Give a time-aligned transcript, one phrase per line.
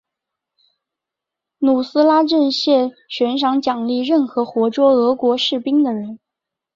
[1.59, 6.17] 努斯拉阵线悬赏奖励任何活捉俄军士兵的人。